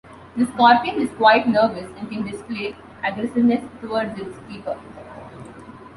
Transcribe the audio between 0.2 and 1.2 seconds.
This scorpion is